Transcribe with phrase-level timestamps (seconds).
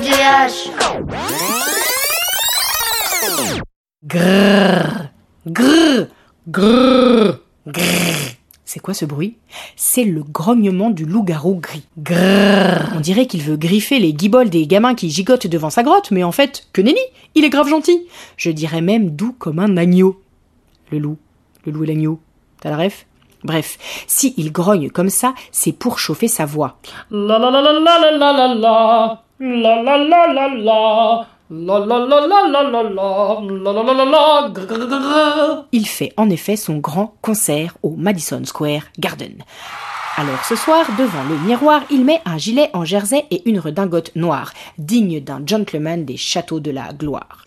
[0.00, 0.48] Grrr,
[5.46, 6.06] grrr,
[6.46, 8.16] grrr, grrr.
[8.64, 9.36] C'est quoi ce bruit?
[9.76, 11.82] C'est le grognement du loup-garou gris.
[11.98, 12.92] Grrr.
[12.96, 16.24] On dirait qu'il veut griffer les guibolles des gamins qui gigotent devant sa grotte, mais
[16.24, 17.00] en fait, que nenni
[17.34, 18.06] Il est grave gentil
[18.38, 20.18] Je dirais même doux comme un agneau.
[20.90, 21.18] Le loup,
[21.66, 22.20] le loup et l'agneau.
[22.62, 23.04] T'as la ref?
[23.44, 26.78] Bref, si il grogne comme ça, c'est pour chauffer sa voix.
[27.10, 29.24] La la la la la la la la
[35.72, 39.38] Il fait en effet son grand concert au Madison Square Garden.
[40.18, 44.14] Alors ce soir, devant le miroir, il met un gilet en jersey et une redingote
[44.14, 47.46] noire, digne d'un gentleman des châteaux de la gloire.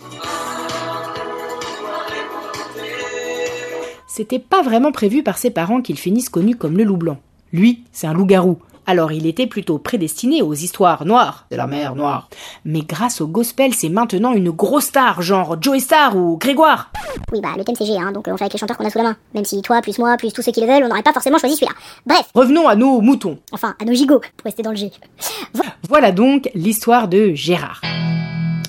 [4.08, 7.20] C'était pas vraiment prévu par ses parents qu'il finisse connu comme le loup blanc.
[7.52, 8.58] Lui, c'est un loup-garou.
[8.86, 12.30] Alors il était plutôt prédestiné aux histoires noires de la mer Noire.
[12.66, 16.92] Mais grâce au gospel, c'est maintenant une grosse star, genre Joey Star ou Grégoire.
[17.32, 18.86] Oui, bah le thème c'est G, hein, donc euh, on fait avec les chanteurs qu'on
[18.86, 19.18] a sous la main.
[19.34, 21.38] Même si toi, plus moi, plus tous ceux qui le veulent, on n'aurait pas forcément
[21.38, 21.74] choisi celui-là.
[22.06, 23.38] Bref, Revenons à nos moutons.
[23.52, 24.92] enfin, à nos gigots, pour rester dans le G.
[25.88, 27.82] Voilà donc l'histoire de Gérard.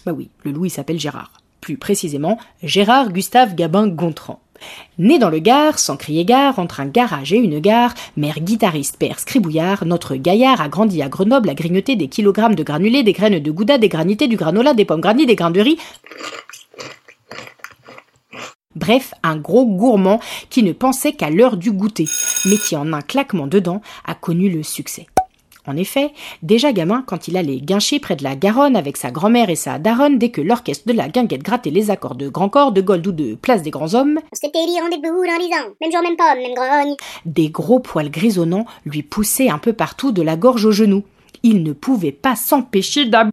[0.06, 1.32] Bah oui, le loup il s'appelle Gérard.
[1.60, 4.38] Plus précisément, Gérard Gustave Gabin Gontran.
[4.98, 8.96] Né dans le Gard, sans crier gare, entre un garage et une gare, mère guitariste,
[8.96, 13.12] père scribouillard, notre gaillard a grandi à Grenoble à grignoter des kilogrammes de granulés, des
[13.12, 15.78] graines de gouda, des granités, du granola, des pommes grandies, des grains de riz.
[18.74, 22.08] Bref, un gros gourmand qui ne pensait qu'à l'heure du goûter,
[22.46, 25.06] mais qui en un claquement dedans a connu le succès.
[25.66, 29.48] En effet, déjà gamin, quand il allait guincher près de la Garonne avec sa grand-mère
[29.48, 32.72] et sa daronne, dès que l'orchestre de la guinguette grattait les accords de grand corps,
[32.72, 34.20] de gold ou de place des grands hommes.
[35.80, 36.96] Même jour, même pomme, même grogne.
[37.24, 41.04] des gros poils grisonnants lui poussaient un peu partout de la gorge aux genoux.
[41.42, 43.32] Il ne pouvait pas s'empêcher d'aboyer.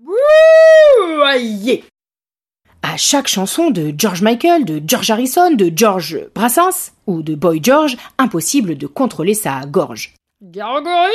[2.84, 7.60] À chaque chanson de George Michael, de George Harrison, de George Brassens ou de Boy
[7.62, 10.14] George, impossible de contrôler sa gorge.
[10.42, 11.12] Gargoyle,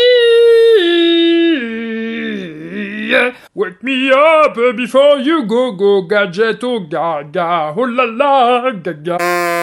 [3.54, 9.18] wake me up before you go go gadget oh gaga oh la la gaga.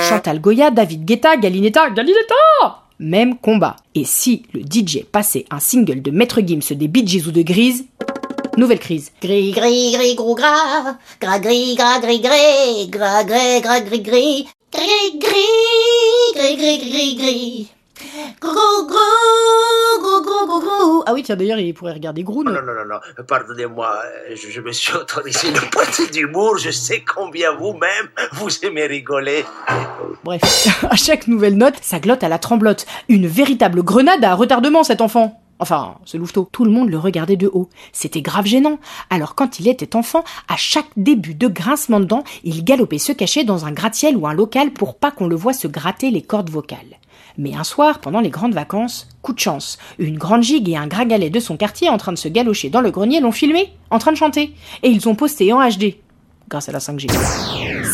[0.09, 3.75] Chantal Goya, David Guetta, Galinetta, Galinetta Même combat.
[3.95, 7.41] Et si le DJ passait un single de Maître Gims des Bee Gees ou de
[7.41, 7.85] Grise,
[8.57, 9.11] nouvelle crise.
[9.21, 10.97] Gris, gris, gris, gros gras.
[11.19, 12.87] Gras, gris, gras, gris, gris.
[12.89, 14.47] Gras, gris, gras, gris, gris.
[14.71, 17.71] Gris, gris, gris, gris, gris, gris.
[18.41, 21.03] Gros, gros, gros, gros, gros, gros.
[21.05, 22.43] Ah oui, tiens, d'ailleurs, il pourrait regarder Groon.
[22.47, 26.71] Oh non, non, non, non, pardonnez-moi, je, je me suis autorisé une pointe d'humour, je
[26.71, 29.45] sais combien vous-même, vous aimez rigoler.
[30.23, 32.85] Bref, à chaque nouvelle note, ça glotte à la tremblote.
[33.09, 35.42] Une véritable grenade à retardement, cet enfant.
[35.59, 36.49] Enfin, ce louveteau.
[36.51, 37.69] Tout le monde le regardait de haut.
[37.91, 38.79] C'était grave gênant.
[39.09, 43.11] Alors quand il était enfant, à chaque début de grincement de dents, il galopait se
[43.11, 46.21] cacher dans un gratte-ciel ou un local pour pas qu'on le voie se gratter les
[46.21, 46.97] cordes vocales.
[47.37, 50.87] Mais un soir, pendant les grandes vacances, coup de chance, une grande gigue et un
[50.87, 53.99] gras-galet de son quartier en train de se galocher dans le grenier l'ont filmé, en
[53.99, 54.53] train de chanter.
[54.83, 55.95] Et ils ont posté en HD.
[56.49, 57.09] Grâce à la 5G.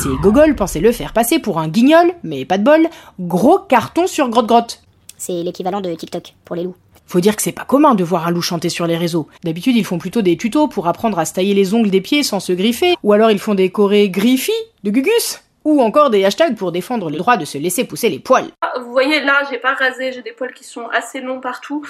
[0.01, 2.89] Ces gogoles pensaient le faire passer pour un guignol, mais pas de bol,
[3.19, 4.81] gros carton sur grotte-grotte.
[5.17, 6.75] C'est l'équivalent de TikTok pour les loups.
[7.09, 9.27] Faut dire que c'est pas commun de voir un loup chanter sur les réseaux.
[9.43, 12.21] D'habitude, ils font plutôt des tutos pour apprendre à se tailler les ongles des pieds
[12.21, 14.51] sans se griffer, ou alors ils font des chorés griffi
[14.83, 18.19] de Gugus, ou encore des hashtags pour défendre le droit de se laisser pousser les
[18.19, 18.51] poils.
[18.61, 21.83] Ah, Vous voyez là, j'ai pas rasé, j'ai des poils qui sont assez longs partout.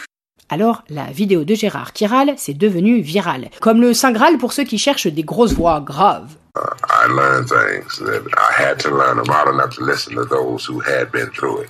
[0.51, 3.50] Alors, la vidéo de Gérard qui râle, c'est devenu viral.
[3.62, 6.36] Comme le Saint Graal pour ceux qui cherchent des grosses voix graves.
[6.56, 9.30] I learned things that I had to learn them.
[9.30, 11.69] I don't have to listen to those who had been through it.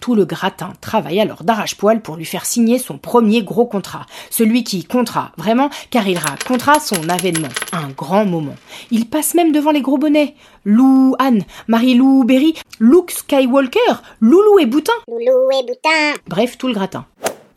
[0.00, 4.06] Tout le gratin travaille alors d'arrache-poil pour lui faire signer son premier gros contrat.
[4.30, 7.48] Celui qui comptera, vraiment, car il racontera son avènement.
[7.72, 8.56] Un grand moment.
[8.90, 10.34] Il passe même devant les gros bonnets.
[10.64, 14.92] Lou Anne, Marie-Lou Berry, Luke Skywalker, Loulou et Boutin.
[15.06, 16.20] Loulou et boutin.
[16.26, 17.04] Bref, tout le gratin.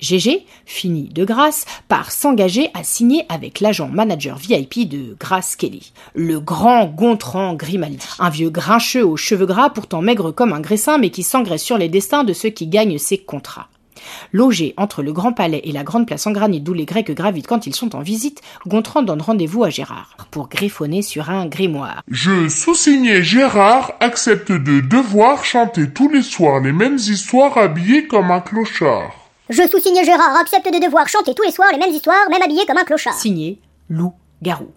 [0.04, 5.94] GG finit de grâce par s'engager à signer avec l'agent manager VIP de Grace Kelly,
[6.14, 10.98] le grand Gontran Grimaldi, un vieux grincheux aux cheveux gras pourtant maigre comme un graissin
[10.98, 13.70] mais qui s'engraisse sur les destins de ceux qui gagnent ses contrats.
[14.34, 17.48] Logé entre le Grand Palais et la Grande Place en granit d'où les Grecs gravitent
[17.48, 22.02] quand ils sont en visite, Gontran donne rendez-vous à Gérard pour griffonner sur un grimoire.
[22.10, 28.32] Je, sous-signé Gérard, accepte de devoir chanter tous les soirs les mêmes histoires habillé comme
[28.32, 29.23] un clochard.
[29.54, 32.66] Je, sous-signé Gérard, accepte de devoir chanter tous les soirs les mêmes histoires, même habillé
[32.66, 33.14] comme un clochard.
[33.14, 34.12] Signé Lou
[34.42, 34.72] Garou.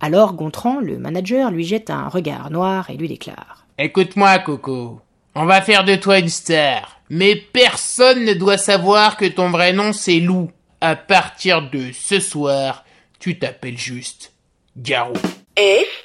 [0.00, 5.00] Alors Gontran, le manager, lui jette un regard noir et lui déclare Écoute-moi, Coco.
[5.36, 6.98] On va faire de toi une star.
[7.08, 10.50] Mais personne ne doit savoir que ton vrai nom c'est Lou.
[10.80, 12.84] À partir de ce soir,
[13.20, 14.32] tu t'appelles juste
[14.76, 15.14] Garou.
[15.56, 16.04] F